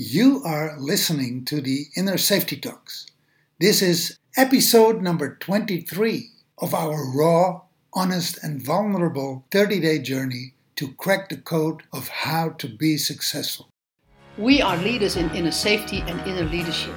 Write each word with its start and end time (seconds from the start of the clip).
You 0.00 0.44
are 0.44 0.78
listening 0.78 1.44
to 1.46 1.60
the 1.60 1.86
Inner 1.96 2.18
Safety 2.18 2.56
Talks. 2.56 3.06
This 3.58 3.82
is 3.82 4.16
episode 4.36 5.02
number 5.02 5.34
23 5.34 6.30
of 6.58 6.72
our 6.72 7.12
raw, 7.12 7.62
honest, 7.92 8.38
and 8.44 8.62
vulnerable 8.62 9.44
30 9.50 9.80
day 9.80 9.98
journey 9.98 10.54
to 10.76 10.92
crack 10.92 11.28
the 11.28 11.36
code 11.36 11.82
of 11.92 12.06
how 12.06 12.50
to 12.50 12.68
be 12.68 12.96
successful. 12.96 13.70
We 14.36 14.62
are 14.62 14.76
leaders 14.76 15.16
in 15.16 15.34
inner 15.34 15.50
safety 15.50 16.04
and 16.06 16.20
inner 16.20 16.48
leadership. 16.48 16.94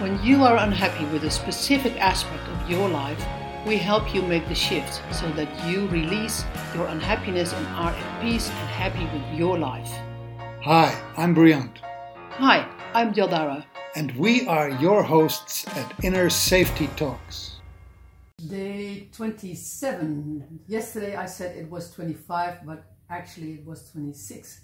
When 0.00 0.20
you 0.24 0.42
are 0.42 0.56
unhappy 0.56 1.04
with 1.12 1.22
a 1.22 1.30
specific 1.30 1.92
aspect 2.00 2.42
of 2.48 2.68
your 2.68 2.88
life, 2.88 3.24
we 3.64 3.76
help 3.76 4.12
you 4.12 4.22
make 4.22 4.48
the 4.48 4.54
shift 4.56 5.00
so 5.12 5.30
that 5.34 5.70
you 5.70 5.86
release 5.90 6.44
your 6.74 6.88
unhappiness 6.88 7.52
and 7.52 7.66
are 7.68 7.92
at 7.92 8.20
peace 8.20 8.48
and 8.48 8.68
happy 8.70 9.04
with 9.16 9.38
your 9.38 9.56
life. 9.56 9.92
Hi, 10.64 10.92
I'm 11.16 11.32
Briant. 11.32 11.85
Hi, 12.38 12.68
I'm 12.92 13.14
Dildara. 13.14 13.64
And 13.94 14.14
we 14.14 14.46
are 14.46 14.68
your 14.68 15.02
hosts 15.02 15.66
at 15.68 16.04
Inner 16.04 16.28
Safety 16.28 16.86
Talks. 16.88 17.56
Day 18.46 19.08
27. 19.16 20.60
Yesterday 20.66 21.16
I 21.16 21.24
said 21.24 21.56
it 21.56 21.70
was 21.70 21.90
25, 21.92 22.66
but 22.66 22.84
actually 23.08 23.54
it 23.54 23.64
was 23.64 23.90
26. 23.90 24.60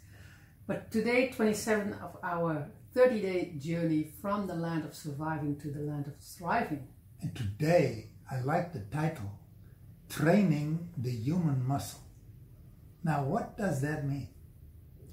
But 0.67 0.91
today, 0.91 1.31
27 1.31 1.95
of 1.95 2.19
our 2.23 2.69
30 2.93 3.23
day 3.23 3.55
journey 3.59 4.13
from 4.21 4.47
the 4.47 4.55
land 4.55 4.85
of 4.85 4.95
surviving 4.95 5.57
to 5.61 5.69
the 5.71 5.81
land 5.81 6.07
of 6.09 6.19
thriving. 6.19 6.87
And 7.23 7.35
today 7.35 8.11
I 8.31 8.41
like 8.43 8.75
the 8.75 8.81
title 8.81 9.33
Training 10.11 10.91
the 10.99 11.11
Human 11.11 11.67
Muscle. 11.67 12.01
Now, 13.03 13.25
what 13.25 13.57
does 13.57 13.81
that 13.81 14.07
mean? 14.07 14.29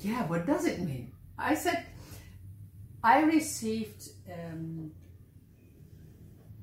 Yeah, 0.02 0.28
what 0.28 0.46
does 0.46 0.66
it 0.66 0.82
mean? 0.82 1.14
I 1.38 1.56
said, 1.56 1.86
I 3.04 3.22
received 3.22 4.10
um, 4.32 4.92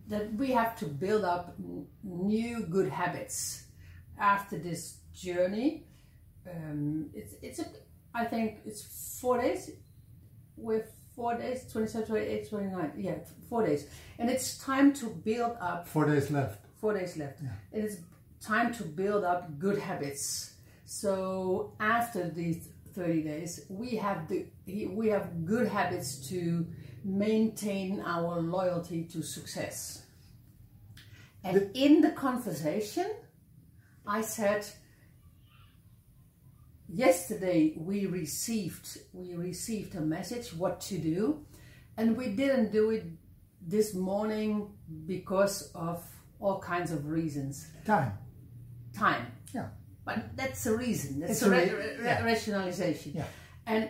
that 0.09 0.33
we 0.35 0.51
have 0.53 0.77
to 0.79 0.87
build 0.87 1.25
up 1.25 1.57
new 2.05 2.61
good 2.61 2.89
habits 2.91 3.65
after 4.19 4.59
this 4.59 4.99
journey. 5.15 5.85
Um, 6.49 7.11
it's, 7.15 7.35
it's 7.43 7.59
a, 7.59 7.67
I 8.15 8.25
think 8.25 8.59
it's 8.65 9.19
four 9.21 9.41
days. 9.41 9.71
With 10.57 10.91
four 11.15 11.37
days 11.37 11.65
27 11.73 12.07
28 12.09 12.49
29 12.49 12.93
yeah 12.99 13.15
four 13.49 13.65
days 13.67 13.87
and 14.19 14.29
it's 14.31 14.59
time 14.59 14.93
to 14.93 15.07
build 15.07 15.57
up 15.61 15.89
Four 15.89 16.05
days 16.07 16.31
left. 16.31 16.65
four 16.79 16.93
days 16.95 17.17
left 17.17 17.41
Yeah. 17.43 17.51
it 17.73 17.85
is 17.85 18.01
time 18.41 18.73
to 18.75 18.83
build 18.85 19.25
up 19.25 19.59
good 19.59 19.79
habits 19.79 20.53
so 20.85 21.73
after 21.81 22.29
these 22.29 22.69
30 22.97 23.23
days 23.23 23.67
we 23.69 23.97
have 23.97 24.27
the 24.29 24.47
we 24.67 25.09
have 25.09 25.45
good 25.45 25.69
habits 25.69 26.29
to 26.29 26.67
maintain 27.05 28.01
our 28.01 28.41
loyalty 28.41 29.05
to 29.05 29.23
success 29.23 30.07
and 31.45 31.71
in 31.75 32.01
the 32.01 32.11
conversation 32.13 33.09
i 34.07 34.23
said 34.23 34.67
yesterday 36.89 37.75
we 37.77 38.07
received 38.07 38.99
we 39.13 39.35
received 39.35 39.95
a 39.95 40.01
message 40.01 40.55
what 40.55 40.81
to 40.81 40.97
do 40.97 41.45
and 41.99 42.17
we 42.17 42.29
didn't 42.29 42.73
do 42.73 42.91
it 42.91 43.05
this 43.61 43.95
morning 43.95 44.71
because 45.07 45.71
of 45.75 46.03
all 46.41 46.59
kinds 46.61 46.93
of 46.93 47.07
reasons 47.07 47.67
Time. 47.85 48.13
time 48.95 49.27
Yeah. 49.53 49.69
But 50.07 50.19
that's 50.41 50.65
a 50.67 50.75
reason 50.85 51.11
that's 51.21 51.33
It's 51.33 51.43
a, 51.43 51.51
ra- 51.51 51.59
ra- 51.59 52.05
yeah. 52.09 52.25
rationalization 52.25 53.11
Yeah. 53.21 53.27
and 53.73 53.83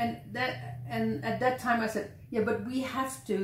and 0.00 0.10
that 0.36 0.52
and 0.94 1.24
at 1.30 1.36
that 1.44 1.56
time 1.66 1.80
i 1.80 1.88
said 1.94 2.06
yeah 2.32 2.42
but 2.48 2.58
we 2.70 2.80
have 2.96 3.14
to 3.30 3.36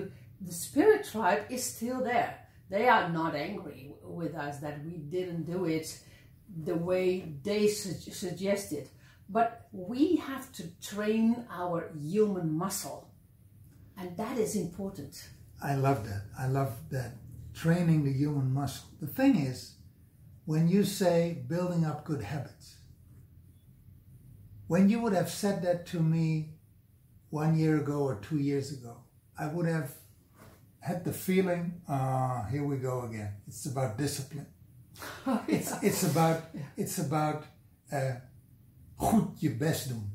the 0.49 0.53
spirit 0.67 1.01
tribe 1.13 1.43
is 1.57 1.63
still 1.75 2.01
there 2.13 2.33
they 2.75 2.85
are 2.95 3.09
not 3.21 3.33
angry 3.35 3.83
with 4.21 4.35
us 4.35 4.55
that 4.65 4.77
we 4.87 4.95
didn't 5.17 5.45
do 5.55 5.61
it 5.77 5.89
the 6.65 6.75
way 6.91 7.07
they 7.49 7.63
su- 7.69 8.11
suggested 8.27 8.85
but 9.29 9.69
we 9.73 10.17
have 10.17 10.51
to 10.59 10.65
train 10.91 11.27
our 11.61 11.79
human 12.13 12.49
muscle 12.65 13.01
and 13.99 14.17
that 14.17 14.37
is 14.39 14.57
important 14.57 15.15
I 15.63 15.75
love 15.75 16.01
that. 16.09 16.23
I 16.39 16.47
love 16.47 16.73
that. 16.89 17.11
Training 17.53 18.03
the 18.05 18.15
human 18.23 18.49
muscle. 18.55 18.87
The 18.99 19.07
thing 19.07 19.37
is, 19.37 19.75
when 20.51 20.67
you 20.67 20.83
say 20.83 21.45
building 21.47 21.85
up 21.85 22.05
good 22.05 22.23
habits, 22.23 22.75
when 24.67 24.89
you 24.89 25.01
would 25.01 25.13
have 25.13 25.31
said 25.31 25.63
that 25.63 25.87
to 25.87 26.01
me 26.01 26.55
one 27.29 27.57
year 27.57 27.77
ago 27.77 28.01
or 28.01 28.17
two 28.17 28.39
years 28.39 28.73
ago, 28.73 28.97
I 29.39 29.47
would 29.47 29.67
have 29.67 29.93
had 30.81 31.05
the 31.05 31.13
feeling, 31.13 31.81
ah, 31.89 32.49
here 32.51 32.65
we 32.65 32.79
go 32.79 33.03
again. 33.03 33.33
It's 33.47 33.67
about 33.67 33.97
discipline. 33.97 34.49
It's, 35.47 35.73
it's 35.85 36.03
about, 36.03 36.43
it's 36.77 36.99
about 36.99 37.45
uh, 37.93 38.15
goed 38.97 39.39
je 39.39 39.51
best 39.51 39.89
doen. 39.89 40.11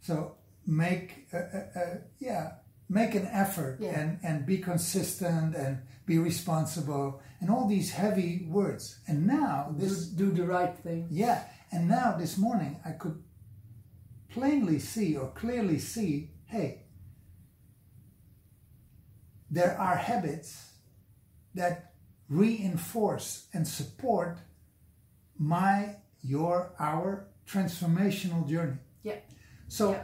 So 0.00 0.36
make, 0.64 1.26
uh, 1.32 1.38
uh, 1.38 1.80
uh, 1.80 1.96
yeah, 2.18 2.50
make 2.88 3.14
an 3.14 3.26
effort 3.26 3.78
Yeah. 3.80 3.98
and, 3.98 4.18
and 4.22 4.46
be 4.46 4.58
consistent 4.58 5.54
and 5.56 5.78
be 6.06 6.18
responsible 6.18 7.20
and 7.40 7.50
all 7.50 7.66
these 7.68 7.92
heavy 7.92 8.46
words. 8.50 8.98
And 9.08 9.26
now 9.26 9.74
do, 9.78 9.86
this, 9.86 10.06
do 10.06 10.30
the 10.30 10.44
right 10.46 10.76
thing 10.76 11.08
yeah, 11.10 11.44
and 11.72 11.88
now 11.88 12.16
this 12.18 12.36
morning 12.38 12.78
I 12.84 12.92
could 12.92 13.22
plainly 14.28 14.78
see 14.78 15.16
or 15.16 15.28
clearly 15.30 15.78
see, 15.78 16.30
hey, 16.46 16.82
there 19.50 19.78
are 19.78 19.96
habits 19.96 20.72
that 21.54 21.92
reinforce 22.28 23.46
and 23.52 23.66
support 23.66 24.38
my, 25.38 25.96
your, 26.22 26.74
our 26.78 27.28
transformational 27.46 28.48
journey. 28.48 28.78
yeah 29.02 29.16
So, 29.68 29.92
Yeah. 29.92 30.02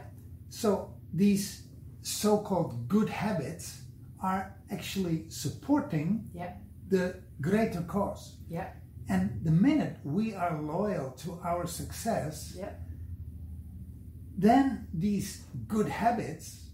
so 0.49 0.93
these 1.13 1.63
so-called 2.01 2.87
good 2.87 3.09
habits 3.09 3.81
are 4.21 4.55
actually 4.71 5.25
supporting 5.29 6.29
yeah. 6.33 6.53
the 6.89 7.15
greater 7.39 7.81
cause. 7.81 8.37
yeah. 8.49 8.69
And 9.09 9.41
the 9.43 9.51
minute 9.51 9.97
we 10.03 10.33
are 10.33 10.61
loyal 10.61 11.11
to 11.23 11.39
our 11.43 11.67
success, 11.67 12.53
yeah. 12.57 12.69
then 14.37 14.87
these 14.93 15.43
good 15.67 15.89
habits, 15.89 16.69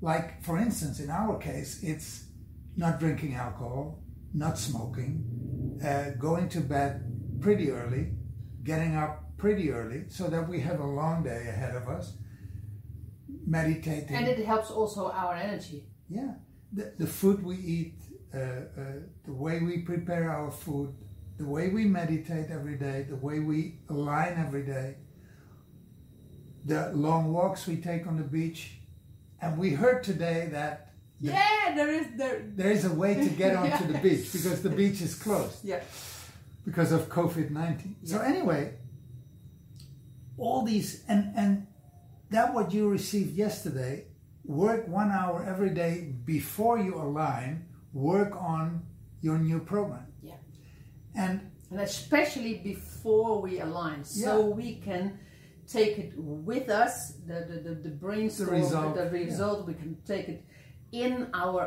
like 0.00 0.42
for 0.44 0.58
instance, 0.58 1.00
in 1.00 1.10
our 1.10 1.38
case, 1.38 1.82
it's 1.82 2.26
not 2.76 3.00
drinking 3.00 3.34
alcohol, 3.34 3.98
not 4.32 4.56
smoking, 4.58 5.80
uh, 5.84 6.10
going 6.18 6.48
to 6.50 6.60
bed 6.60 7.40
pretty 7.40 7.70
early, 7.70 8.12
getting 8.62 8.94
up 8.94 9.24
pretty 9.36 9.70
early 9.72 10.04
so 10.08 10.28
that 10.28 10.48
we 10.48 10.60
have 10.60 10.78
a 10.80 10.86
long 10.86 11.24
day 11.24 11.48
ahead 11.48 11.74
of 11.74 11.88
us, 11.88 12.12
meditating. 13.46 14.16
and 14.16 14.26
it 14.28 14.44
helps 14.46 14.70
also 14.70 15.10
our 15.10 15.34
energy 15.34 15.84
Yeah, 16.08 16.34
the, 16.72 16.92
the 16.98 17.06
food 17.06 17.42
we 17.44 17.56
eat, 17.56 17.94
uh, 18.34 18.38
uh, 18.38 18.82
the 19.24 19.32
way 19.32 19.60
we 19.60 19.78
prepare 19.78 20.30
our 20.30 20.50
food, 20.50 20.94
the 21.38 21.46
way 21.46 21.68
we 21.68 21.84
meditate 21.84 22.48
every 22.50 22.76
day, 22.76 23.06
the 23.08 23.16
way 23.16 23.38
we 23.40 23.58
align 23.88 24.34
every 24.46 24.64
day, 24.64 24.96
the 26.64 26.92
long 26.94 27.32
walks 27.32 27.66
we 27.66 27.76
take 27.76 28.06
on 28.06 28.16
the 28.16 28.28
beach. 28.38 28.62
And 29.42 29.58
we 29.58 29.70
heard 29.70 30.02
today 30.04 30.48
that 30.52 30.92
the- 31.20 31.32
yeah 31.32 31.74
there 31.74 31.90
is 31.98 32.06
there 32.16 32.42
there 32.58 32.70
is 32.70 32.84
a 32.84 32.94
way 33.02 33.14
to 33.14 33.30
get 33.30 33.56
onto 33.56 33.84
the 33.92 33.98
beach 34.06 34.32
because 34.32 34.62
the 34.62 34.70
beach 34.70 35.00
is 35.00 35.14
closed 35.14 35.64
yeah 35.64 35.80
because 36.64 36.92
of 36.92 37.08
COVID 37.08 37.50
19. 37.50 37.96
So, 38.04 38.18
anyway, 38.20 38.74
all 40.36 40.62
these, 40.64 41.04
and, 41.08 41.32
and 41.36 41.66
that 42.30 42.54
what 42.54 42.72
you 42.72 42.88
received 42.88 43.36
yesterday, 43.36 44.04
work 44.44 44.86
one 44.88 45.10
hour 45.10 45.44
every 45.44 45.70
day 45.70 46.12
before 46.24 46.78
you 46.78 46.94
align, 46.94 47.66
work 47.92 48.32
on 48.36 48.82
your 49.20 49.38
new 49.38 49.60
program. 49.60 50.06
yeah 50.22 50.36
And 51.14 51.40
and 51.70 51.80
especially 51.80 52.54
before 52.72 53.40
we 53.46 53.60
align 53.60 54.04
so 54.04 54.30
Yeah. 54.48 54.56
we 54.60 54.68
can 54.86 55.18
take 55.76 55.94
it 56.04 56.12
with 56.16 56.68
us 56.84 56.94
the 57.28 57.38
the, 57.50 57.56
the, 57.66 57.74
the 57.86 57.90
brainstorm 58.04 58.50
the 58.50 58.56
result, 58.62 58.94
the, 58.96 59.04
yeah. 59.04 59.24
result 59.24 59.66
we 59.70 59.74
can 59.74 59.92
take 60.12 60.26
it 60.34 60.40
in 60.92 61.12
our 61.42 61.62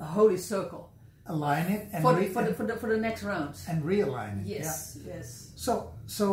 holy 0.00 0.36
circle 0.38 0.84
align 1.26 1.66
it 1.76 1.82
and, 1.92 2.02
for, 2.02 2.14
re- 2.14 2.26
the, 2.26 2.32
for, 2.34 2.42
the, 2.44 2.54
for, 2.54 2.64
the, 2.66 2.76
for 2.82 2.88
the 2.94 3.00
next 3.08 3.22
round 3.22 3.54
and 3.70 3.78
realign 3.84 4.34
it. 4.42 4.46
yes 4.58 4.98
yes 5.06 5.52
So, 5.54 5.72
so 6.06 6.26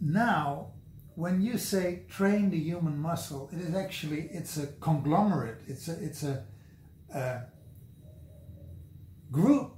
now 0.00 0.46
when 1.16 1.40
you 1.40 1.56
say 1.56 2.02
train 2.08 2.50
the 2.50 2.58
human 2.58 2.96
muscle, 2.98 3.48
it 3.52 3.58
is 3.60 3.74
actually 3.74 4.28
it's 4.30 4.58
a 4.58 4.66
conglomerate. 4.80 5.62
It's 5.66 5.88
a 5.88 5.92
it's 6.04 6.22
a, 6.22 6.44
a 7.12 7.40
group 9.32 9.72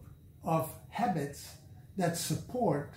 of 0.45 0.71
habits 0.91 1.49
that 1.97 2.17
support 2.17 2.95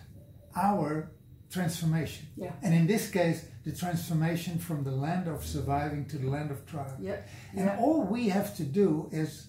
our 0.56 1.12
transformation. 1.52 2.28
Yeah. 2.36 2.52
And 2.64 2.74
in 2.74 2.88
this 2.88 3.12
case, 3.12 3.46
the 3.64 3.76
transformation 3.76 4.58
from 4.58 4.84
the 4.84 4.92
land 4.92 5.28
of 5.28 5.46
surviving 5.46 6.06
to 6.08 6.18
the 6.18 6.28
land 6.28 6.50
of 6.50 6.66
triumph. 6.66 7.00
Yeah. 7.00 7.22
And 7.56 7.66
Yeah. 7.66 7.78
all 7.80 8.04
we 8.04 8.30
have 8.30 8.56
to 8.58 8.64
do 8.64 9.08
is 9.12 9.48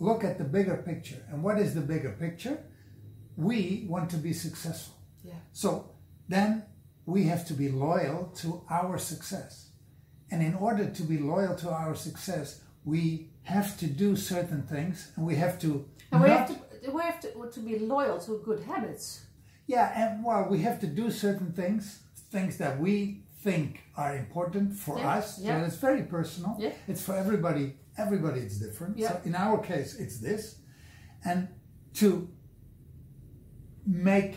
look 0.00 0.24
at 0.24 0.38
the 0.38 0.44
bigger 0.44 0.76
picture. 0.78 1.22
And 1.30 1.42
what 1.44 1.58
is 1.58 1.74
the 1.74 1.82
bigger 1.82 2.16
picture? 2.18 2.58
We 3.36 3.86
want 3.88 4.10
to 4.10 4.16
be 4.16 4.32
successful. 4.32 4.94
Yeah. 5.22 5.34
So 5.52 5.92
then 6.30 6.62
we 7.06 7.24
have 7.24 7.44
to 7.50 7.54
be 7.54 7.68
loyal 7.68 8.18
to 8.42 8.62
our 8.70 8.96
success. 8.98 9.70
And 10.30 10.42
in 10.42 10.54
order 10.54 10.86
to 10.98 11.02
be 11.02 11.18
loyal 11.18 11.54
to 11.56 11.68
our 11.70 11.94
success, 11.96 12.60
we 12.84 13.30
have 13.42 13.76
to 13.78 13.86
do 13.86 14.16
certain 14.16 14.62
things 14.62 14.96
and 15.16 15.26
we 15.26 15.34
have 15.36 15.58
to 15.64 15.70
And 16.12 16.22
we 16.22 16.28
have 16.28 16.48
to 16.48 16.56
we 16.96 17.02
have 17.02 17.20
to, 17.24 17.28
to 17.56 17.60
be 17.60 17.78
loyal 17.78 18.18
to 18.26 18.40
good 18.48 18.60
habits. 18.72 19.04
Yeah, 19.66 19.86
and 20.00 20.24
well, 20.24 20.44
we 20.52 20.58
have 20.68 20.78
to 20.80 20.86
do 20.86 21.10
certain 21.10 21.52
things, 21.52 22.00
things 22.32 22.56
that 22.58 22.74
we 22.80 22.94
think 23.44 23.80
are 23.96 24.16
important 24.16 24.66
for 24.84 24.98
Yeah, 24.98 25.18
us. 25.18 25.26
yeah. 25.38 25.60
So 25.60 25.66
it's 25.66 25.76
very 25.76 26.02
personal. 26.16 26.56
Yeah. 26.58 26.72
It's 26.88 27.02
for 27.02 27.14
everybody. 27.24 27.66
Everybody, 27.98 28.40
it's 28.40 28.58
different. 28.66 28.98
Yeah. 28.98 29.08
So 29.08 29.20
in 29.24 29.34
our 29.34 29.58
case, 29.72 29.90
it's 30.04 30.18
this, 30.18 30.42
and 31.24 31.48
to 32.00 32.28
make 33.86 34.32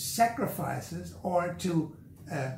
sacrifices 0.00 1.14
or 1.22 1.54
to 1.64 1.72
uh, 2.32 2.50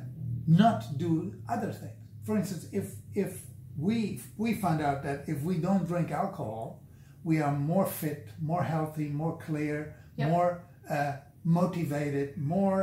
not 0.47 0.97
do 0.97 1.33
other 1.49 1.71
things. 1.71 1.97
For 2.25 2.37
instance, 2.37 2.67
if 2.71 2.85
if 3.13 3.41
we 3.77 4.21
we 4.37 4.53
find 4.55 4.81
out 4.81 5.03
that 5.03 5.19
if 5.27 5.41
we 5.43 5.55
don't 5.57 5.85
drink 5.87 6.11
alcohol, 6.11 6.81
we 7.23 7.41
are 7.41 7.51
more 7.73 7.85
fit, 7.85 8.27
more 8.41 8.63
healthy, 8.63 9.07
more 9.23 9.37
clear, 9.47 9.77
Yeah. 10.15 10.29
more 10.29 10.49
uh, 10.89 11.13
motivated, 11.43 12.37
more 12.37 12.81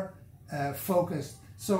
uh, 0.53 0.73
focused. 0.73 1.37
So 1.57 1.77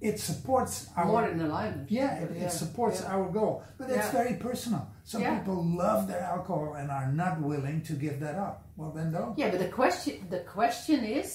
it 0.00 0.20
supports 0.20 0.88
our 0.96 1.06
More 1.06 1.28
in 1.28 1.40
alignment. 1.40 1.90
yeah, 1.90 2.22
it, 2.22 2.30
it 2.44 2.52
supports 2.52 3.00
yeah. 3.00 3.12
our 3.14 3.28
goal, 3.38 3.62
but 3.78 3.90
it's 3.90 3.96
Yeah. 4.12 4.12
very 4.22 4.34
personal. 4.48 4.82
Some 5.04 5.22
Yeah. 5.22 5.38
people 5.38 5.58
love 5.84 6.06
their 6.06 6.22
alcohol 6.34 6.74
and 6.78 6.90
are 6.90 7.10
not 7.12 7.34
willing 7.42 7.82
to 7.88 7.92
give 7.94 8.16
that 8.20 8.36
up. 8.36 8.56
Well, 8.76 8.92
then 8.96 9.12
don't. 9.12 9.36
Yeah, 9.40 9.50
but 9.50 9.58
the 9.66 9.72
question 9.80 10.14
the 10.30 10.40
question 10.58 10.98
is, 11.20 11.30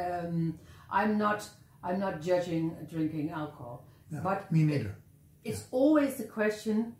um, 0.00 0.58
I'm 0.90 1.18
not 1.18 1.48
I'm 1.82 1.98
not 2.00 2.20
judging 2.20 2.76
drinking 2.90 3.30
alcohol, 3.30 3.84
Yeah, 4.10 4.20
but 4.22 4.50
me 4.52 4.62
neither. 4.64 4.94
it's 5.44 5.64
always 5.70 6.16
the 6.16 6.24
question: 6.24 6.94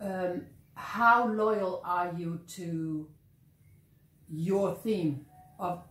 um, 0.00 0.42
How 0.74 1.28
loyal 1.28 1.80
are 1.84 2.12
you 2.16 2.40
to 2.56 3.08
your 4.28 4.74
theme 4.74 5.26
of? 5.58 5.82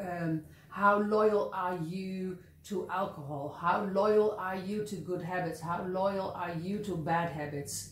Um, 0.00 0.42
how 0.68 0.98
loyal 0.98 1.50
are 1.54 1.78
you 1.86 2.38
to 2.64 2.86
alcohol? 2.90 3.56
How 3.58 3.84
loyal 3.84 4.36
are 4.38 4.56
you 4.56 4.84
to 4.84 4.96
good 4.96 5.22
habits? 5.22 5.60
How 5.60 5.84
loyal 5.86 6.32
are 6.32 6.52
you 6.54 6.78
to 6.84 6.96
bad 6.96 7.32
habits? 7.32 7.90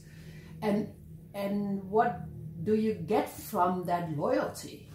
And 0.63 0.89
and 1.33 1.83
what 1.91 2.21
do 2.63 2.75
you 2.75 2.95
get 2.95 3.29
from 3.31 3.85
that 3.87 4.17
loyalty? 4.17 4.89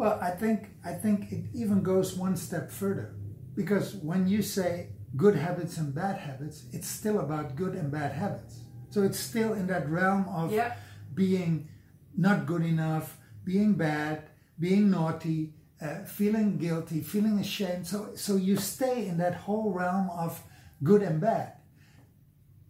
Well, 0.00 0.18
I 0.22 0.30
think 0.30 0.60
I 0.82 0.94
think 0.94 1.30
it 1.30 1.44
even 1.52 1.82
goes 1.82 2.16
one 2.16 2.34
step 2.34 2.70
further, 2.70 3.08
because 3.54 3.96
when 3.96 4.26
you 4.26 4.40
say 4.40 4.70
good 5.14 5.36
habits 5.36 5.76
and 5.76 5.94
bad 5.94 6.16
habits, 6.18 6.64
it's 6.72 6.88
still 6.88 7.18
about 7.20 7.54
good 7.54 7.74
and 7.74 7.90
bad 7.92 8.12
habits. 8.12 8.54
So 8.88 9.02
it's 9.02 9.18
still 9.20 9.52
in 9.52 9.66
that 9.66 9.84
realm 9.90 10.24
of 10.40 10.52
Yeah. 10.52 10.72
being 11.14 11.68
not 12.16 12.46
good 12.46 12.64
enough, 12.64 13.18
being 13.44 13.74
bad, 13.74 14.16
being 14.58 14.90
naughty, 14.90 15.40
uh, 15.82 16.04
feeling 16.18 16.56
guilty, 16.56 17.00
feeling 17.02 17.38
ashamed. 17.38 17.86
So 17.86 17.98
so 18.14 18.36
you 18.36 18.56
stay 18.56 19.06
in 19.06 19.18
that 19.18 19.34
whole 19.44 19.68
realm 19.82 20.08
of 20.24 20.42
good 20.82 21.02
and 21.02 21.20
bad. 21.20 21.48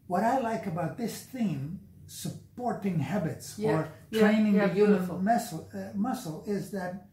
What 0.08 0.24
I 0.24 0.36
like 0.50 0.66
about 0.66 0.96
this 0.96 1.14
theme, 1.32 1.78
supporting 2.06 2.98
habits 2.98 3.56
Yeah, 3.56 3.70
or 3.70 3.78
training 4.10 4.54
yeah, 4.56 4.66
the 4.66 4.74
beautiful. 4.74 5.18
human 5.18 5.24
muscle, 5.32 5.62
uh, 5.72 5.78
muscle, 5.94 6.42
is 6.48 6.72
that 6.72 7.06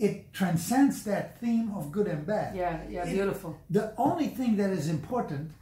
it 0.00 0.32
transcends 0.32 1.04
that 1.04 1.38
theme 1.40 1.70
of 1.76 1.92
good 1.92 2.06
and 2.08 2.26
bad. 2.26 2.56
Yeah, 2.56 2.80
yeah, 2.88 3.04
It- 3.06 3.12
beautiful. 3.12 3.56
The 3.68 3.94
only 3.96 4.28
thing 4.28 4.56
that 4.56 4.70
is 4.70 4.88
important, 4.88 5.52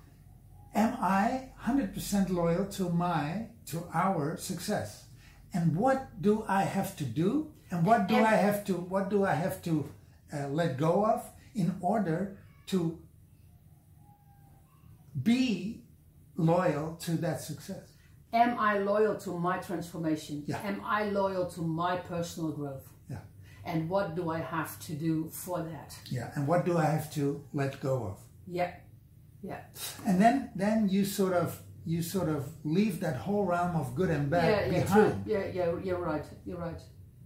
am 0.75 0.96
I 1.00 1.50
100% 1.67 2.31
loyal 2.31 2.67
to 2.79 2.88
my, 2.88 3.49
to 3.67 3.79
our 3.93 4.37
success? 4.37 5.06
And 5.52 5.75
what 5.76 6.23
do 6.23 6.44
I 6.49 6.62
have 6.62 6.94
to 6.96 7.05
do? 7.05 7.52
And 7.70 7.85
what 7.85 8.06
do 8.06 8.14
And- 8.14 8.26
I 8.26 8.37
have 8.37 8.64
to, 8.67 8.75
what 8.75 9.11
do 9.11 9.25
I 9.25 9.35
have 9.35 9.61
to 9.62 9.75
uh, 10.32 10.46
let 10.49 10.76
go 10.76 11.05
of 11.05 11.20
in 11.55 11.75
order 11.81 12.37
to 12.67 12.99
be 15.23 15.82
loyal 16.37 16.94
to 17.00 17.12
that 17.17 17.41
success? 17.41 17.87
Am 18.32 18.58
I 18.58 18.79
loyal 18.79 19.17
to 19.25 19.31
my 19.38 19.58
transformation? 19.58 20.44
Yeah. 20.46 20.61
Am 20.62 20.81
I 20.84 21.05
loyal 21.11 21.46
to 21.56 21.62
my 21.62 21.96
personal 21.96 22.52
growth? 22.52 22.87
Yeah. 23.11 23.17
And 23.69 23.88
what 23.88 24.15
do 24.15 24.31
I 24.31 24.41
have 24.41 24.79
to 24.87 24.93
do 24.93 25.29
for 25.31 25.62
that? 25.62 25.97
Yeah. 26.11 26.31
And 26.35 26.47
what 26.47 26.65
do 26.65 26.76
I 26.76 26.85
have 26.85 27.12
to 27.15 27.44
let 27.53 27.81
go 27.81 28.05
of? 28.05 28.19
Yeah, 28.47 28.73
yeah, 29.43 29.61
And 30.06 30.20
then, 30.20 30.50
then 30.56 30.88
you 30.88 31.05
sort 31.05 31.32
of, 31.32 31.61
you 31.85 32.03
sort 32.03 32.29
of 32.29 32.49
leave 32.65 33.00
that 33.00 33.17
whole 33.17 33.44
realm 33.44 33.76
of 33.76 33.94
good 33.94 34.11
and 34.11 34.29
bad 34.31 34.49
yeah, 34.50 34.61
yeah, 34.73 34.82
behind. 34.82 35.25
true. 35.25 35.32
Yeah, 35.35 35.47
yeah, 35.53 35.75
you're 35.85 36.00
right. 36.00 36.25
You're 36.44 36.59
right. 36.59 36.81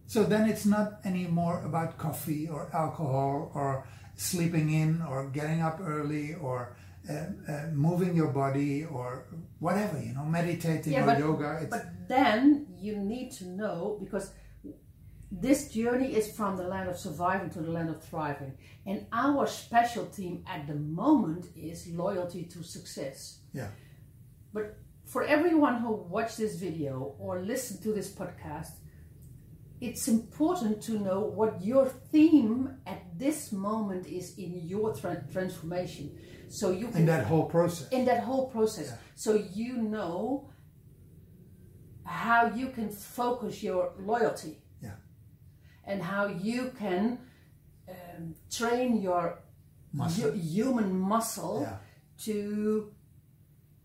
So 0.07 0.25
then 0.25 0.49
it's 0.49 0.67
not 0.67 1.01
anymore 1.05 1.63
about 1.65 1.97
coffee 1.97 2.49
or 2.49 2.69
alcohol 2.75 3.51
or 3.55 3.87
sleeping 4.17 4.71
in 4.71 5.01
or 5.03 5.31
getting 5.31 5.63
up 5.63 5.79
early 5.81 6.35
or 6.35 6.77
uh, 7.09 7.13
uh, 7.49 7.67
moving 7.73 8.15
your 8.15 8.29
body 8.29 8.85
or 8.85 9.27
whatever, 9.59 10.01
you 10.01 10.13
know, 10.15 10.25
meditating 10.25 10.93
Yeah, 10.93 11.05
or 11.05 11.07
but, 11.07 11.19
yoga. 11.19 11.59
It's, 11.63 11.71
but 11.71 11.87
then 12.09 12.67
you 12.79 12.97
need 12.97 13.33
to 13.39 13.47
know 13.47 13.97
because 14.01 14.33
this 15.43 15.69
journey 15.69 16.15
is 16.15 16.27
from 16.37 16.57
the 16.57 16.63
land 16.73 16.89
of 16.89 16.97
surviving 16.97 17.51
to 17.51 17.61
the 17.61 17.71
land 17.71 17.91
of 17.91 18.03
thriving. 18.03 18.53
And 18.87 19.07
our 19.13 19.47
special 19.47 20.07
team 20.07 20.45
at 20.47 20.67
the 20.69 20.75
moment 21.03 21.47
is 21.57 21.89
loyalty 21.89 22.45
to 22.45 22.63
success. 22.63 23.41
yeah, 23.53 23.69
But 24.53 24.79
for 25.05 25.25
everyone 25.25 25.77
who 25.83 25.93
watched 25.93 26.39
this 26.39 26.55
video 26.57 27.17
or 27.19 27.41
listened 27.41 27.83
to 27.83 27.93
this 27.93 28.11
podcast, 28.13 28.73
it's 29.81 30.07
important 30.07 30.81
to 30.85 30.93
know 31.07 31.21
what 31.39 31.61
your 31.61 31.87
theme 32.13 32.77
at 32.87 33.03
this 33.19 33.51
moment 33.51 34.07
is 34.07 34.39
in 34.39 34.53
your 34.73 34.95
tra- 34.95 35.25
transformation. 35.33 36.17
So 36.49 36.71
you 36.71 36.87
can 36.89 37.01
in 37.01 37.07
that 37.07 37.27
whole 37.27 37.47
process. 37.47 37.89
in 37.89 38.05
that 38.05 38.23
whole 38.23 38.47
process, 38.49 38.93
so 39.17 39.31
you 39.53 39.73
know 39.79 40.51
how 42.05 42.47
you 42.55 42.69
can 42.69 42.91
focus 42.91 43.63
your 43.63 43.93
loyalty 43.99 44.53
Yeah, 44.57 44.62
and 45.85 46.03
how 46.03 46.27
you 46.27 46.73
can 46.79 47.19
um, 47.89 48.35
train 48.51 49.01
your 49.03 49.39
Muscle. 49.93 50.33
human 50.33 50.99
muscle 50.99 51.61
Yeah. 51.63 51.77
to 52.25 52.93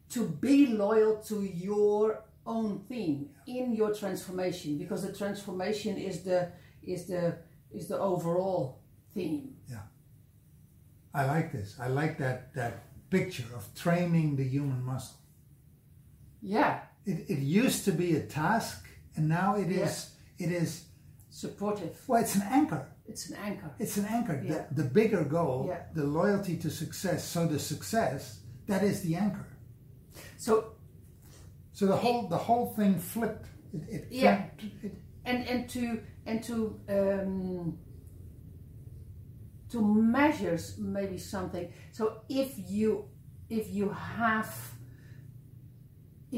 to 0.10 0.26
be 0.42 0.68
loyal 0.68 1.18
to 1.24 1.44
your 1.44 2.24
own 2.46 2.80
theme 2.88 3.30
in 3.46 3.74
your 3.76 3.94
transformation 3.94 4.78
because 4.78 5.02
the 5.06 5.12
transformation 5.12 5.98
is 5.98 6.24
the 6.24 6.52
is 6.82 7.06
the 7.08 7.38
is 7.74 7.88
the 7.88 8.00
overall 8.00 8.80
theme 9.14 9.56
yeah. 9.70 9.84
I 11.14 11.26
like 11.26 11.52
this. 11.52 11.78
I 11.80 11.88
like 11.90 12.18
that 12.20 12.54
that 12.54 12.74
picture 13.10 13.50
of 13.56 13.64
training 13.76 14.38
the 14.38 14.44
human 14.46 14.82
muscle. 14.86 15.18
yeah 16.42 16.80
It, 17.06 17.30
it 17.30 17.40
used 17.40 17.84
to 17.86 17.92
be 17.92 18.16
a 18.18 18.22
task, 18.22 18.86
and 19.16 19.28
now 19.30 19.56
it 19.56 19.70
is. 19.72 20.12
It 20.38 20.52
is. 20.52 20.87
Supportive 21.38 21.96
Well, 22.08 22.22
it's 22.24 22.36
an 22.36 22.46
anchor. 22.50 22.84
it's 23.06 23.30
an 23.30 23.36
anchor 23.48 23.72
It's 23.78 23.98
an 23.98 24.06
anchor. 24.06 24.42
Yeah. 24.44 24.66
The, 24.72 24.82
the 24.82 24.90
bigger 24.90 25.24
goal, 25.24 25.66
Yeah. 25.70 25.84
the 25.94 26.04
loyalty 26.04 26.58
to 26.58 26.70
success. 26.70 27.24
So 27.34 27.46
the 27.46 27.60
success, 27.60 28.40
that 28.66 28.82
is 28.84 29.02
the 29.02 29.16
anchor. 29.16 29.48
so 30.38 30.54
So 31.74 31.86
the 31.86 31.98
whole 32.04 32.28
the 32.36 32.42
whole 32.48 32.68
thing 32.78 32.94
flipped. 33.14 33.46
It, 33.74 33.82
it 33.96 34.04
Yeah. 34.24 34.38
It, 34.86 34.94
and 35.30 35.40
and 35.52 35.70
to 35.76 35.84
and 36.30 36.38
to 36.50 36.56
um, 36.98 37.78
to 39.72 39.78
measure 40.18 40.58
maybe 40.98 41.18
something 41.18 41.66
so 41.98 42.04
if 42.30 42.50
you 42.76 42.90
if 43.50 43.66
you 43.78 43.88
have 44.20 44.52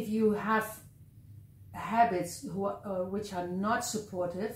if 0.01 0.08
you 0.10 0.25
have 0.50 0.68
habits 1.74 2.34
who 2.51 2.65
are, 2.70 2.79
uh, 2.86 3.06
which 3.13 3.29
are 3.38 3.48
not 3.48 3.86
supportive 3.96 4.56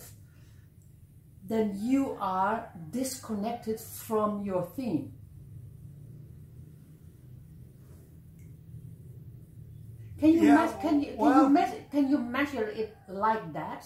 then 1.47 1.77
you 1.77 2.17
are 2.19 2.69
disconnected 2.91 3.79
from 3.79 4.43
your 4.43 4.63
theme 4.75 5.13
can 10.19 10.29
you 10.33 10.43
Yeah, 10.43 10.71
can 10.81 11.01
you 11.01 11.07
can 11.07 11.17
well- 11.17 11.43
you 11.43 11.50
measure 11.50 11.83
can 11.91 12.09
you 12.09 12.17
measure 12.17 12.67
it 12.67 12.95
like 13.07 13.53
that 13.53 13.85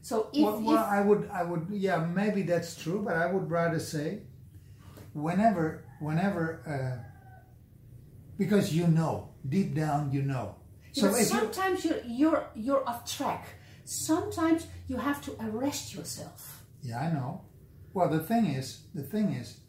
So 0.00 0.30
if, 0.32 0.40
well, 0.42 0.60
well, 0.62 0.74
if 0.84 0.88
I 0.88 1.00
would, 1.02 1.28
I 1.28 1.42
would, 1.42 1.66
yeah, 1.68 1.98
maybe 2.00 2.40
that's 2.40 2.72
true, 2.82 3.02
but 3.04 3.14
I 3.16 3.26
would 3.30 3.50
rather 3.50 3.78
say, 3.78 4.22
whenever, 5.12 5.84
whenever, 6.00 6.62
uh, 6.64 6.96
because 8.38 8.72
you 8.72 8.86
know, 8.88 9.28
deep 9.46 9.74
down, 9.74 10.10
you 10.10 10.22
know. 10.22 10.54
So 10.92 11.08
if 11.12 11.18
you, 11.18 11.24
sometimes 11.26 11.84
you're, 11.84 12.00
you're 12.06 12.44
you're 12.56 12.88
off 12.88 13.04
track. 13.04 13.44
Sometimes 13.92 14.66
you 14.86 14.98
have 14.98 15.22
to 15.22 15.32
arrest 15.40 15.94
yourself. 15.94 16.62
yeah, 16.82 16.98
I 17.00 17.10
know. 17.12 17.40
Well, 17.94 18.10
the 18.10 18.20
thing 18.20 18.44
is, 18.46 18.82
the 18.94 19.02
thing 19.02 19.32
is, 19.32 19.60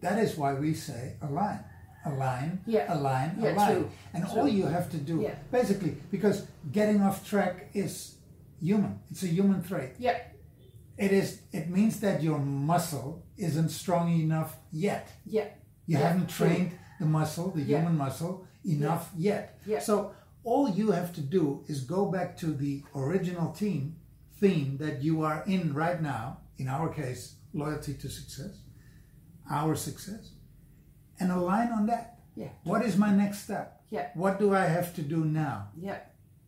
that 0.00 0.18
is 0.18 0.34
why 0.36 0.54
we 0.54 0.72
say 0.72 1.16
align, 1.20 1.60
align, 2.06 2.60
Yeah. 2.66 2.86
align, 2.94 3.36
Yeah, 3.38 3.52
align, 3.54 3.74
true. 3.76 3.90
and 4.14 4.24
True. 4.26 4.40
all 4.40 4.48
you 4.48 4.64
have 4.66 4.90
to 4.92 4.96
do, 4.96 5.20
Yeah. 5.20 5.34
basically, 5.50 5.92
because 6.10 6.46
getting 6.72 7.02
off 7.02 7.22
track 7.28 7.68
is 7.74 8.14
human. 8.60 8.98
It's 9.10 9.22
a 9.24 9.28
human 9.28 9.62
trait. 9.62 9.92
Yeah, 9.98 10.18
It 10.96 11.10
is. 11.12 11.40
It 11.52 11.68
means 11.68 11.98
that 12.00 12.22
your 12.22 12.38
muscle 12.38 13.26
isn't 13.36 13.70
strong 13.70 14.06
enough 14.24 14.56
yet. 14.72 15.08
yeah, 15.26 15.48
You 15.86 15.98
Yeah, 15.98 16.08
haven't 16.08 16.28
trained 16.28 16.70
the 17.00 17.04
muscle, 17.06 17.50
the 17.50 17.62
human 17.62 17.96
muscle, 17.98 18.46
enough 18.64 19.10
yet. 19.16 19.58
Yeah. 19.66 19.80
So 19.80 20.12
all 20.44 20.68
you 20.68 20.90
have 20.92 21.12
to 21.14 21.20
do 21.20 21.64
is 21.68 21.80
go 21.80 22.06
back 22.06 22.36
to 22.38 22.46
the 22.54 22.82
original 22.94 23.52
theme, 23.52 23.96
theme 24.40 24.76
that 24.78 25.02
you 25.02 25.22
are 25.22 25.42
in 25.46 25.72
right 25.74 26.00
now. 26.00 26.38
In 26.58 26.68
our 26.68 26.88
case, 26.88 27.34
loyalty 27.52 27.94
to 27.94 28.08
success, 28.08 28.60
our 29.50 29.74
success, 29.74 30.30
and 31.18 31.32
align 31.32 31.72
on 31.72 31.86
that. 31.86 32.18
yeah, 32.36 32.50
What 32.62 32.84
is 32.84 32.96
my 32.96 33.10
next 33.12 33.38
step? 33.44 33.82
Yeah. 33.90 34.08
What 34.14 34.38
do 34.38 34.54
I 34.54 34.64
have 34.66 34.94
to 34.96 35.02
do 35.02 35.24
now? 35.24 35.68
yeah, 35.76 35.98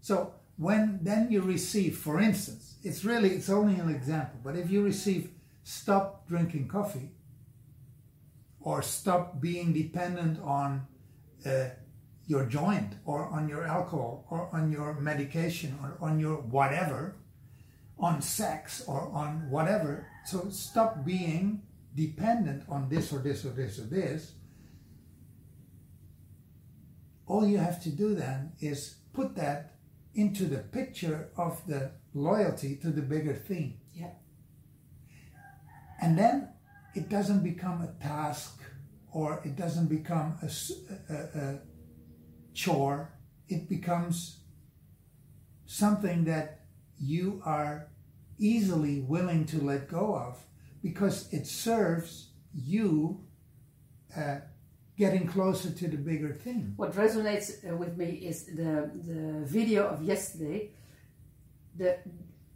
So 0.01 0.35
when 0.57 1.01
then 1.03 1.31
you 1.31 1.41
receive, 1.43 1.99
for 1.99 2.21
instance, 2.21 2.77
it's 2.83 3.05
really 3.05 3.31
it's 3.31 3.51
only 3.51 3.75
an 3.81 3.91
example, 3.91 4.39
but 4.45 4.57
if 4.57 4.71
you 4.71 4.83
receive 4.83 5.31
stop 5.65 6.27
drinking 6.29 6.69
coffee 6.69 7.11
or 8.61 8.83
stop 8.83 9.41
being 9.41 9.73
dependent 9.73 10.39
on 10.43 10.87
uh, 11.45 11.69
your 12.27 12.45
joint 12.47 12.95
or 13.05 13.27
on 13.29 13.49
your 13.49 13.65
alcohol 13.65 14.27
or 14.31 14.49
on 14.53 14.73
your 14.73 14.95
medication 15.01 15.79
or 15.83 15.97
on 16.01 16.19
your 16.19 16.37
whatever, 16.37 17.17
on 17.99 18.21
sex 18.21 18.83
or 18.87 19.11
on 19.13 19.49
whatever, 19.51 20.07
so 20.25 20.49
stop 20.51 21.05
being 21.05 21.63
dependent 21.95 22.65
on 22.69 22.89
this 22.89 23.13
or 23.13 23.21
this 23.21 23.45
or 23.45 23.51
this 23.51 23.79
or 23.79 23.85
this. 23.85 24.33
All 27.27 27.47
you 27.47 27.59
have 27.59 27.83
to 27.85 27.91
do 27.91 28.15
then 28.15 28.53
is 28.61 28.97
put 29.13 29.35
that 29.37 29.75
into 30.15 30.45
the 30.47 30.59
picture 30.59 31.31
of 31.37 31.61
the 31.67 31.93
loyalty 32.15 32.77
to 32.77 32.91
the 32.91 33.03
bigger 33.03 33.35
theme. 33.35 33.79
yeah, 33.95 34.13
And 36.01 36.19
then 36.19 36.49
it 36.95 37.09
doesn't 37.09 37.43
become 37.43 37.83
a 37.83 37.93
task 38.03 38.61
or 39.13 39.41
it 39.45 39.57
doesn't 39.57 39.87
become 39.89 40.39
a, 40.43 40.51
a- 41.13 41.41
a 41.41 41.59
chore. 42.57 43.13
It 43.49 43.69
becomes 43.69 44.41
something 45.67 46.25
that 46.25 46.61
you 46.99 47.43
are 47.45 47.89
easily 48.39 49.01
willing 49.01 49.45
to 49.47 49.63
let 49.63 49.89
go 49.89 50.17
of 50.17 50.45
because 50.83 51.33
it 51.33 51.47
serves 51.47 52.31
you 52.53 53.21
uh, 54.17 54.39
getting 54.97 55.27
closer 55.27 55.71
to 55.71 55.89
the 55.89 55.97
bigger 55.97 56.33
thing. 56.33 56.73
What 56.77 56.95
resonates 56.95 57.49
uh, 57.71 57.77
with 57.77 57.97
me 57.97 58.11
is 58.31 58.47
the 58.47 58.91
the 59.11 59.45
video 59.45 59.87
of 59.87 60.03
yesterday. 60.03 60.71
The 61.77 61.99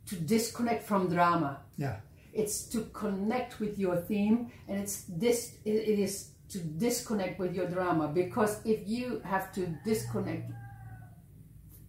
to 0.07 0.14
disconnect 0.16 0.83
from 0.85 1.09
drama. 1.09 1.61
Yeah. 1.76 1.97
It's 2.33 2.64
to 2.73 2.80
connect 2.92 3.61
with 3.61 3.78
your 3.78 3.97
theme, 3.97 4.50
and 4.69 4.80
it's 4.80 5.04
this. 5.09 5.57
It, 5.64 5.88
it 5.92 5.99
is 5.99 6.30
to 6.50 6.59
disconnect 6.59 7.38
with 7.38 7.54
your 7.54 7.69
drama 7.69 8.09
because 8.09 8.61
if 8.64 8.87
you 8.87 9.21
have 9.25 9.52
to 9.52 9.66
disconnect 9.85 10.50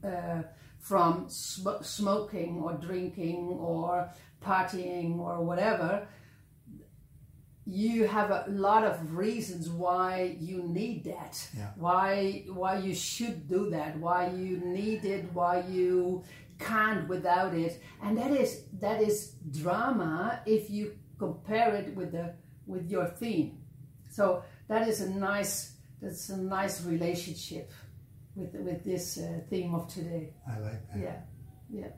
uh, 0.04 0.44
from 0.80 1.26
sm- 1.30 1.82
smoking 1.82 2.60
or 2.64 2.74
drinking 2.74 3.58
or 3.60 4.10
partying 4.44 5.20
or 5.20 5.44
whatever, 5.44 6.08
you 7.66 8.08
have 8.08 8.32
a 8.32 8.46
lot 8.50 8.84
of 8.84 9.16
reasons 9.16 9.70
why 9.70 10.36
you 10.40 10.64
need 10.64 11.04
that. 11.06 11.48
Yeah. 11.56 11.70
Why 11.78 12.46
why 12.48 12.80
you 12.80 12.96
should 12.96 13.48
do 13.48 13.70
that. 13.70 13.98
Why 13.98 14.30
you 14.30 14.58
need 14.58 15.06
it. 15.06 15.26
Why 15.34 15.64
you 15.70 16.24
can't 16.60 17.08
without 17.08 17.54
it. 17.54 17.82
And 18.04 18.18
that 18.18 18.32
is 18.32 18.64
that 18.80 19.02
is 19.02 19.36
drama 19.52 20.42
if 20.46 20.70
you 20.70 20.98
compare 21.18 21.76
it 21.76 21.96
with 21.96 22.12
the 22.12 22.34
with 22.66 22.90
your 22.90 23.08
theme. 23.08 23.60
So 24.10 24.44
that 24.72 24.88
is 24.88 25.02
a 25.02 25.10
nice 25.30 25.56
that's 26.02 26.30
a 26.30 26.38
nice 26.38 26.76
relationship 26.94 27.68
with 28.36 28.54
with 28.68 28.82
this 28.92 29.06
uh, 29.18 29.26
theme 29.50 29.72
of 29.76 29.84
today. 29.98 30.24
I 30.54 30.56
like 30.68 30.82
that. 30.90 31.00
Yeah, 31.06 31.18
yeah. 31.80 31.92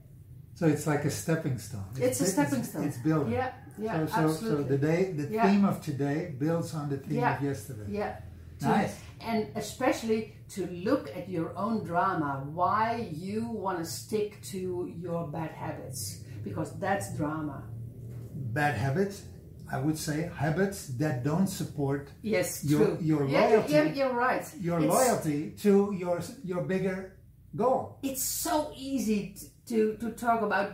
So 0.56 0.63
it's 0.74 0.86
like 0.92 1.03
a 1.06 1.13
stepping 1.24 1.58
stone. 1.68 1.89
It's 2.08 2.20
a 2.22 2.25
stepping 2.36 2.63
stone. 2.63 2.84
It's 2.88 2.98
building. 3.10 3.34
Yeah, 3.34 3.51
yeah, 3.80 4.06
so, 4.06 4.27
so, 4.27 4.50
so 4.50 4.56
the 4.74 4.77
day, 4.89 5.00
the 5.20 5.27
Yeah. 5.27 5.48
theme 5.48 5.65
of 5.72 5.82
today 5.89 6.20
builds 6.44 6.70
on 6.80 6.89
the 6.89 6.98
theme 6.98 7.20
Yeah. 7.22 7.38
of 7.38 7.44
yesterday. 7.44 7.88
Yeah. 8.00 8.13
Nice. 8.62 8.96
And 9.20 9.39
especially 9.63 10.22
to 10.56 10.68
look 10.88 11.06
at 11.20 11.25
your 11.36 11.50
own 11.58 11.84
drama, 11.92 12.32
why 12.60 13.10
you 13.27 13.39
want 13.65 13.77
to 13.80 13.86
stick 14.01 14.30
to 14.53 14.60
your 15.03 15.22
bad 15.27 15.51
habits, 15.51 16.01
because 16.48 16.70
that's 16.80 17.08
drama. 17.18 17.58
Bad 18.60 18.75
habits, 18.86 19.24
I 19.74 19.80
would 19.80 19.98
say, 19.98 20.30
habits 20.46 20.80
that 21.01 21.24
don't 21.24 21.48
support 21.48 22.03
Yes, 22.22 22.63
Your- 22.63 22.86
true. 22.86 22.98
your 23.01 23.24
loyalty- 23.27 23.74
Yeah, 23.74 23.84
you're 24.00 24.13
right. 24.27 24.46
your 24.68 24.80
It's- 24.80 24.94
loyalty 24.98 25.39
to 25.63 25.72
your 26.01 26.18
your 26.44 26.62
bigger 26.74 26.98
goal. 27.62 27.98
It's 28.10 28.24
so 28.48 28.56
easy 28.92 29.22
to, 29.70 29.96
to 30.01 30.08
talk 30.25 30.39
about 30.50 30.70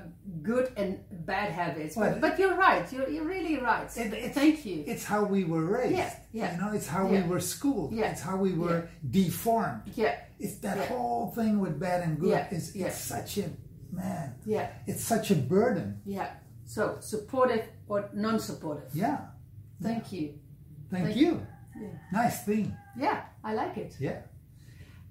good 0.49 0.67
and 0.81 0.89
bad 1.33 1.49
habits, 1.51 1.95
Well, 1.95 2.11
but, 2.11 2.21
but 2.25 2.33
you're 2.39 2.57
right. 2.67 2.85
You're, 2.93 3.07
you're 3.13 3.29
really 3.37 3.57
right. 3.71 3.89
It- 3.97 4.13
it's- 4.13 4.33
Thank 4.41 4.65
you. 4.65 4.77
It's 4.91 5.05
how 5.13 5.21
we 5.35 5.41
were 5.53 5.65
raised. 5.77 5.95
Yeah, 6.01 6.13
yeah. 6.39 6.49
You 6.53 6.57
know, 6.61 6.71
it's 6.77 6.87
how 6.95 7.03
Yeah. 7.07 7.15
we 7.23 7.29
were 7.31 7.39
schooled. 7.53 7.91
Yeah, 7.93 8.11
It's 8.11 8.21
how 8.29 8.37
we 8.47 8.51
were 8.63 8.79
deformed. 9.17 9.83
yeah, 9.95 10.15
It's 10.45 10.55
that 10.65 10.77
Yeah. 10.77 10.85
whole 10.91 11.25
thing 11.37 11.53
with 11.63 11.75
bad 11.87 11.99
and 12.05 12.13
good. 12.19 12.29
Yeah, 12.35 12.55
Is 12.57 12.65
yeah. 12.75 12.87
it's 12.87 13.01
such 13.15 13.31
a 13.43 13.47
man. 13.91 14.27
yeah, 14.45 14.67
It's 14.89 15.03
such 15.13 15.27
a 15.31 15.35
burden. 15.35 15.87
yeah. 16.17 16.29
So 16.75 16.97
supportive 17.13 17.63
or 17.89 18.09
non-supportive. 18.13 18.89
Yeah. 18.93 19.17
Thank 19.81 20.11
you. 20.13 20.35
Thank, 20.89 21.05
Thank 21.05 21.17
you. 21.17 21.45
Yeah. 21.79 21.87
Nice 22.13 22.43
thing. 22.45 22.75
Yeah, 22.97 23.23
I 23.43 23.53
like 23.53 23.77
it. 23.77 23.95
Yeah. 23.99 24.21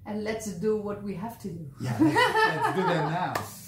And 0.05 0.23
let's 0.23 0.47
do 0.53 0.77
what 0.77 1.03
we 1.03 1.13
have 1.15 1.37
to 1.39 1.49
do. 1.49 1.69
Yeah. 1.79 1.95
Let's 1.99 2.75
do 2.75 2.83
that 2.83 3.11
now. 3.11 3.33